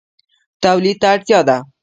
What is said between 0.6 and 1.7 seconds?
تولید ته اړتیا ده